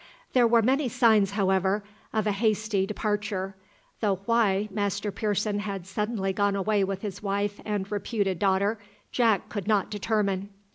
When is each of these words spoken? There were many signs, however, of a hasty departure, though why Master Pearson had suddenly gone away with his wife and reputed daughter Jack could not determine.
There 0.33 0.47
were 0.47 0.63
many 0.63 0.89
signs, 0.89 1.33
however, 1.33 1.83
of 2.11 2.25
a 2.25 2.31
hasty 2.31 2.87
departure, 2.87 3.55
though 3.99 4.15
why 4.25 4.67
Master 4.71 5.11
Pearson 5.11 5.59
had 5.59 5.85
suddenly 5.85 6.33
gone 6.33 6.55
away 6.55 6.83
with 6.83 7.03
his 7.03 7.21
wife 7.21 7.61
and 7.65 7.91
reputed 7.91 8.39
daughter 8.39 8.79
Jack 9.11 9.47
could 9.49 9.67
not 9.67 9.91
determine. 9.91 10.49